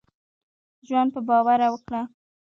ژوند 0.87 1.09
په 1.15 1.21
باور 1.27 1.59
وکړهٔ. 1.73 2.01